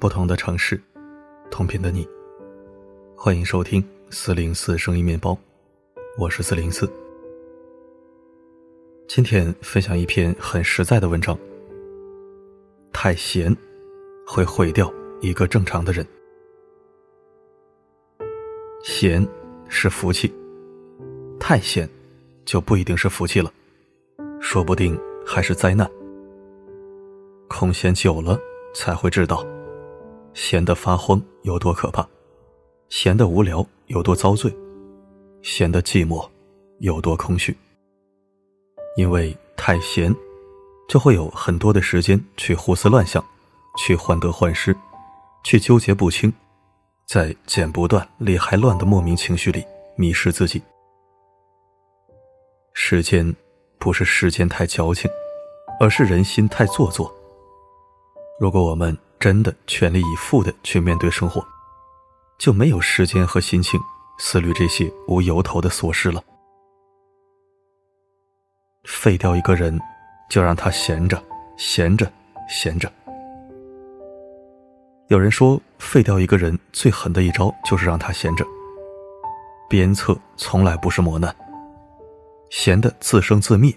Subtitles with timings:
[0.00, 0.80] 不同的城市，
[1.50, 2.08] 同频的你。
[3.14, 5.36] 欢迎收听四零四声音面包，
[6.16, 6.90] 我是四零四。
[9.06, 11.38] 今天分享一篇很实在的文章。
[12.94, 13.54] 太闲
[14.26, 14.90] 会毁掉
[15.20, 16.06] 一个正常的人。
[18.82, 19.28] 闲
[19.68, 20.32] 是福气，
[21.38, 21.86] 太闲
[22.46, 23.52] 就不一定是福气了，
[24.40, 25.86] 说不定还是灾难。
[27.48, 28.40] 空闲久了，
[28.74, 29.44] 才会知道，
[30.34, 32.06] 闲得发慌有多可怕，
[32.88, 34.54] 闲得无聊有多遭罪，
[35.42, 36.28] 闲得寂寞
[36.78, 37.56] 有多空虚。
[38.96, 40.14] 因为太闲，
[40.88, 43.24] 就会有很多的时间去胡思乱想，
[43.78, 44.76] 去患得患失，
[45.44, 46.32] 去纠结不清，
[47.06, 49.64] 在剪不断、理还乱的莫名情绪里
[49.96, 50.62] 迷失自己。
[52.72, 53.34] 时间
[53.78, 55.10] 不是时间太矫情，
[55.78, 57.12] 而是人心太做作。
[58.40, 61.46] 如果我们真的全力以赴的去面对生活，
[62.38, 63.78] 就没有时间和心情
[64.18, 66.24] 思虑这些无由头的琐事了。
[68.84, 69.78] 废掉一个人，
[70.30, 71.22] 就让他闲着，
[71.58, 72.10] 闲着，
[72.48, 72.90] 闲着。
[75.08, 78.46] 有人说，废掉一个人最狠的一招就是让他闲着。
[79.68, 81.34] 鞭策从来不是磨难，
[82.48, 83.70] 闲的自生自灭，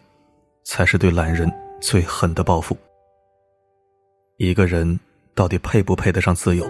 [0.64, 2.78] 才是对懒人最狠的报复。
[4.38, 4.98] 一个人
[5.36, 6.66] 到底配不配得上自由，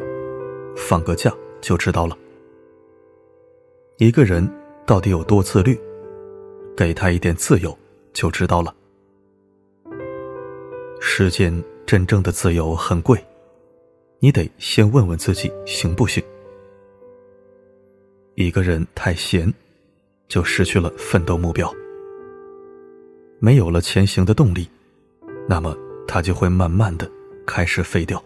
[0.75, 2.17] 放个假就知道了。
[3.97, 4.49] 一个人
[4.85, 5.79] 到底有多自律，
[6.75, 7.77] 给他一点自由
[8.13, 8.73] 就知道了。
[10.99, 13.23] 世间真正的自由很贵，
[14.19, 16.23] 你得先问问自己行不行。
[18.35, 19.53] 一个人太闲，
[20.27, 21.71] 就失去了奋斗目标，
[23.39, 24.67] 没有了前行的动力，
[25.47, 27.09] 那么他就会慢慢的。
[27.45, 28.23] 开始废掉。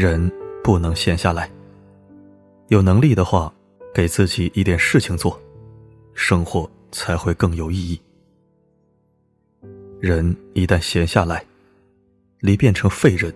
[0.00, 0.30] 人
[0.62, 1.50] 不能闲下来，
[2.68, 3.52] 有能力的话，
[3.92, 5.36] 给自己一点事情做，
[6.14, 8.00] 生活才会更有意义。
[9.98, 11.44] 人一旦闲下来，
[12.38, 13.34] 离变成废人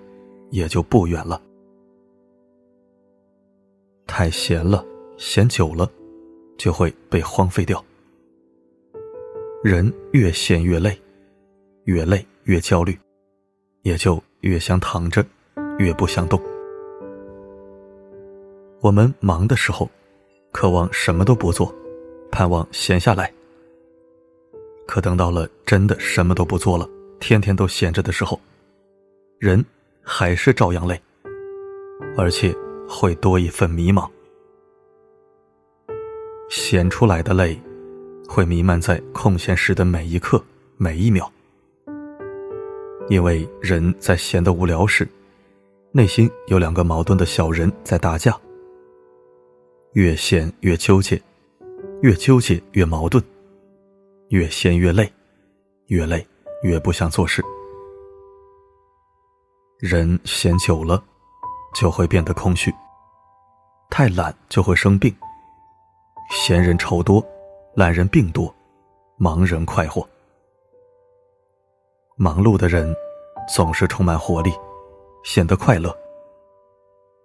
[0.53, 1.43] 也就不远了。
[4.07, 4.87] 太闲了，
[5.17, 5.91] 闲久了，
[6.57, 7.85] 就会被荒废掉。
[9.65, 10.97] 人越闲越累，
[11.87, 12.97] 越累越焦虑。
[13.83, 15.27] 也就越想躺着，
[15.81, 16.41] 越不想动。
[18.83, 19.89] 我们忙的时候，
[20.51, 21.73] 渴望什么都不做，
[22.33, 23.33] 盼望闲下来。
[24.89, 26.85] 可等到了真的什么都不做了，
[27.21, 28.41] 天天都闲着的时候，
[29.39, 29.65] 人
[30.03, 31.01] 还是照样累，
[32.17, 32.53] 而且
[32.89, 34.11] 会多一份迷茫。
[36.51, 37.57] 闲出来的累，
[38.29, 40.43] 会弥漫在空闲时的每一刻、
[40.77, 41.31] 每一秒。
[43.09, 45.07] 因为人在闲得无聊时，
[45.93, 48.37] 内心有两个矛盾的小人在打架。
[49.93, 51.21] 越闲越纠结，
[52.01, 53.23] 越纠结越矛盾，
[54.29, 55.13] 越闲越累，
[55.89, 56.27] 越累
[56.63, 57.43] 越不想做事。
[59.79, 61.03] 人闲久了，
[61.75, 62.73] 就会变得空虚。
[63.91, 65.15] 太懒就会生病。
[66.31, 67.23] 闲人愁多，
[67.75, 68.55] 懒人病多，
[69.19, 70.09] 忙人快活。
[72.17, 72.97] 忙碌的人
[73.55, 74.51] 总是充满活力，
[75.23, 75.91] 显得快乐；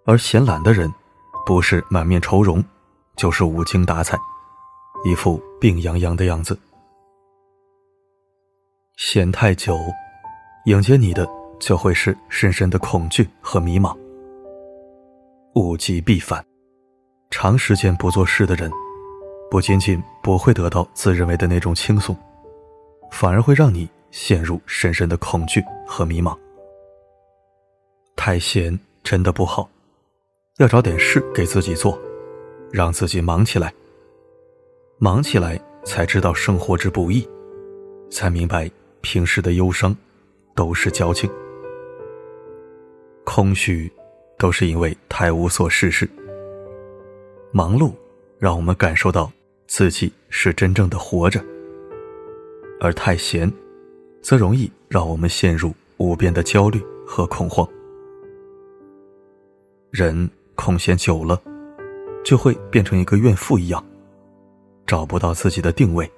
[0.04, 0.92] 而闲懒的人，
[1.48, 2.62] 不是满面愁容，
[3.16, 4.18] 就是无精打采，
[5.06, 6.54] 一副病殃殃的样子。
[8.98, 9.78] 闲太久，
[10.66, 11.26] 迎接你的
[11.58, 13.96] 就会是深深的恐惧和迷茫。
[15.54, 16.44] 物极必反，
[17.30, 18.70] 长时间不做事的人，
[19.50, 22.14] 不仅仅不会得到自认为的那种轻松，
[23.10, 23.88] 反而会让你。
[24.10, 26.34] 陷入深深的恐惧和迷茫。
[28.16, 29.68] 太闲真的不好，
[30.58, 31.96] 要找点事给自己做，
[32.72, 33.72] 让自己忙起来。
[34.98, 37.26] 忙起来才知道生活之不易，
[38.10, 38.68] 才明白
[39.00, 39.96] 平时的忧伤
[40.56, 41.30] 都是矫情。
[43.24, 43.90] 空虚
[44.36, 46.08] 都是因为太无所事事。
[47.52, 47.92] 忙碌
[48.36, 49.30] 让我们感受到
[49.68, 51.40] 自己是真正的活着，
[52.80, 53.50] 而太闲。
[54.20, 57.66] 则容易让我们陷入无边的焦虑和恐慌。
[59.90, 61.40] 人空闲久了，
[62.24, 63.82] 就会变成一个怨妇一样，
[64.84, 66.10] 找不到自己的定位，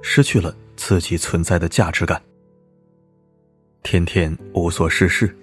[0.00, 2.20] 失去了自己存在的价值感。
[3.82, 5.36] 天天无所事事，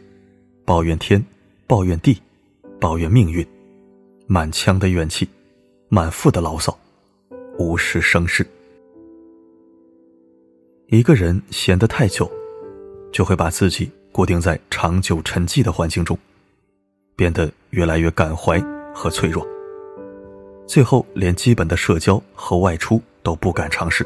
[0.66, 1.24] 抱怨天，
[1.68, 2.20] 抱怨地，
[2.80, 3.46] 抱怨命运，
[4.26, 5.30] 满腔的怨气，
[5.88, 6.76] 满腹的牢骚，
[7.60, 8.46] 无事生事。
[10.88, 12.30] 一个人闲得太久，
[13.14, 16.18] 就会把自己固定在长久沉寂的环境中，
[17.16, 18.60] 变得越来越感怀
[18.94, 19.46] 和脆弱，
[20.68, 24.06] 最后连基本的社交和外出都不敢尝试。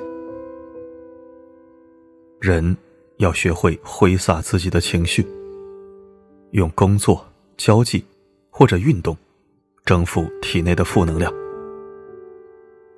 [2.39, 2.75] 人
[3.17, 5.27] 要学会挥洒自己的情绪，
[6.51, 7.25] 用工作、
[7.57, 8.05] 交际
[8.49, 9.17] 或者运动
[9.85, 11.33] 征服体内的负能量，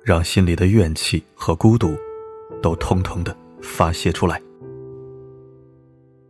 [0.02, 1.96] 让心里的怨气和孤独
[2.60, 4.40] 都通通的发泄出来。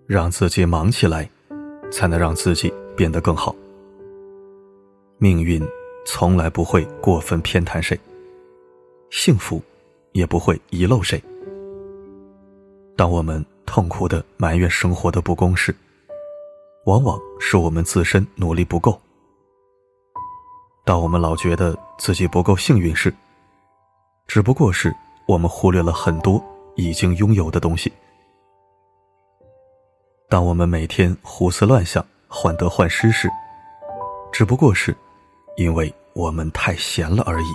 [0.07, 1.29] 让自己忙起来，
[1.91, 3.55] 才能让自己变得更好。
[5.23, 5.65] 命运
[6.05, 7.97] 从来不会过分偏袒谁，
[9.09, 9.63] 幸福
[10.11, 11.23] 也不会遗漏谁。
[12.97, 15.73] 当我们痛苦的埋怨生活的不公时，
[16.87, 19.01] 往往是我们自身努力不够；
[20.85, 23.15] 当我们老觉得自己不够幸运时，
[24.27, 24.93] 只不过是
[25.29, 26.45] 我们忽略了很多
[26.75, 27.93] 已经拥有的东西。
[30.29, 33.31] 当我们每天胡思乱想、患得患失时，
[34.33, 34.93] 只不过是
[35.57, 37.47] 因为我们太闲了而已。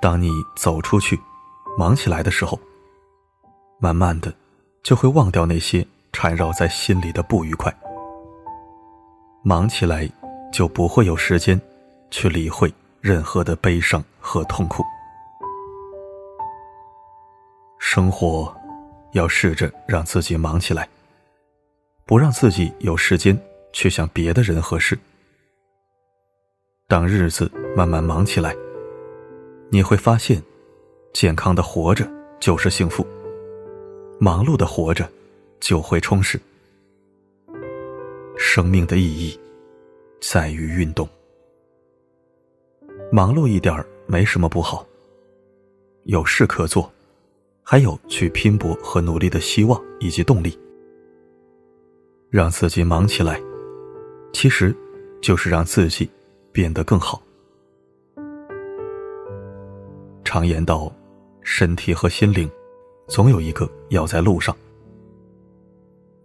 [0.00, 1.18] 当你走出去、
[1.78, 2.58] 忙起来的时候，
[3.78, 4.34] 慢慢的
[4.82, 7.74] 就会忘掉那些缠绕在心里的不愉快。
[9.42, 10.10] 忙起来
[10.52, 11.60] 就不会有时间
[12.10, 14.82] 去理会任何的悲伤和痛苦。
[17.78, 18.54] 生活。
[19.12, 20.86] 要试着让自己忙起来，
[22.04, 23.38] 不让自己有时间
[23.72, 24.98] 去想别的人和事。
[26.88, 28.54] 当日子慢慢忙起来，
[29.70, 30.40] 你会发现，
[31.12, 33.04] 健康的活着就是幸福，
[34.20, 35.10] 忙碌的活着
[35.58, 36.40] 就会充实。
[38.36, 39.36] 生命的意义
[40.20, 41.08] 在于运动，
[43.10, 44.86] 忙碌一点没什么不好，
[46.04, 46.88] 有事可做。
[47.64, 50.56] 还有去拼搏和努力的希望以及动力，
[52.30, 53.42] 让自己忙起来，
[54.32, 54.72] 其实
[55.20, 56.08] 就是让自己
[56.56, 57.22] 变得更好。
[60.24, 60.90] 常言道，
[61.42, 62.50] 身体和心灵，
[63.08, 64.56] 总有一个要在路上。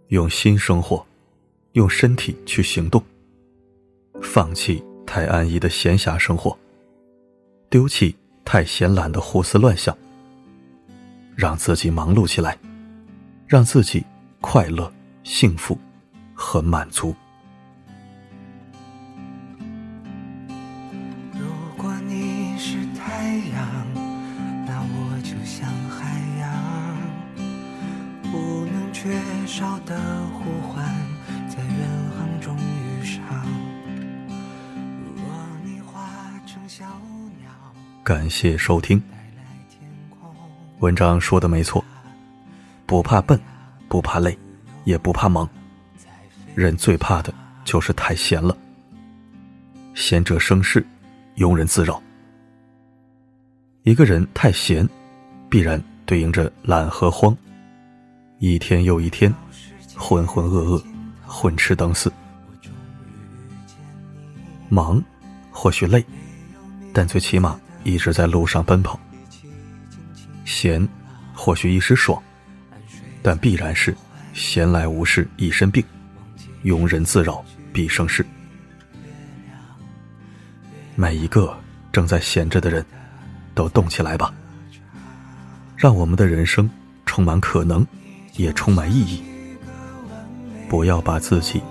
[0.08, 1.04] 用心生活，
[1.72, 3.02] 用身体去行动，
[4.22, 6.56] 放弃太安逸的闲暇生活，
[7.68, 9.94] 丢弃太闲懒的胡思乱想。
[11.36, 12.58] 让自己忙碌起来，
[13.46, 14.02] 让自己
[14.40, 14.90] 快乐、
[15.24, 15.76] 幸福
[16.32, 17.14] 和满足。
[38.04, 39.00] 感谢收听。
[40.80, 41.84] 文章说的没错，
[42.84, 43.38] 不怕笨，
[43.88, 44.36] 不怕累，
[44.82, 45.48] 也不怕忙，
[46.56, 47.32] 人最怕的
[47.64, 48.56] 就是太闲了。
[49.94, 50.84] 闲者生事，
[51.36, 52.02] 庸人自扰。
[53.84, 54.88] 一个人太闲，
[55.48, 57.36] 必然对应着懒和慌，
[58.40, 59.32] 一天又一天，
[59.96, 60.82] 浑浑噩噩，
[61.24, 62.12] 混吃等死。
[64.68, 65.00] 忙，
[65.52, 66.04] 或许累，
[66.92, 68.98] 但最起码一直在路上奔跑。
[70.44, 70.86] 闲，
[71.32, 72.20] 或许一时爽，
[73.22, 73.96] 但必然是
[74.34, 75.84] 闲来无事一身病，
[76.64, 78.24] 庸人自扰必生事。
[80.94, 81.56] 每一个
[81.90, 82.84] 正在闲着的人，
[83.54, 84.32] 都动起来吧，
[85.76, 86.68] 让我们的人生
[87.06, 87.86] 充满可能，
[88.34, 89.22] 也充满意义。
[90.68, 91.62] 不要把自己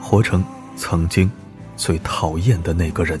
[0.00, 0.44] 活成
[0.76, 1.30] 曾经
[1.76, 3.20] 最讨厌的那个人，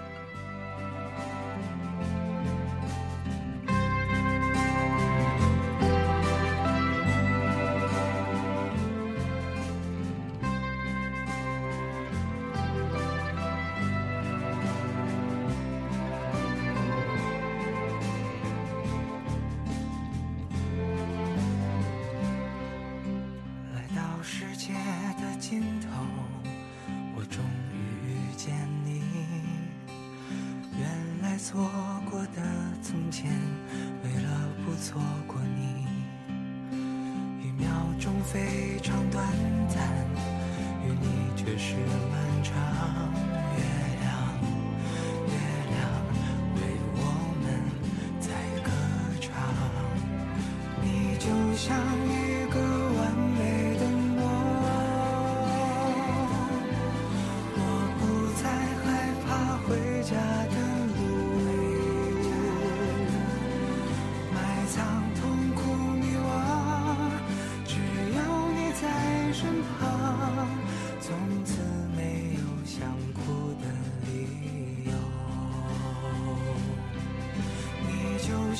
[31.43, 31.59] 错
[32.07, 32.41] 过的
[32.83, 33.31] 从前，
[34.03, 34.29] 为了
[34.63, 35.87] 不错过你，
[37.43, 37.67] 一秒
[37.99, 39.25] 钟非常短
[39.67, 39.81] 暂，
[40.85, 41.75] 与你却是
[42.11, 42.53] 漫长。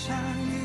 [0.03, 0.17] 像
[0.49, 0.60] 一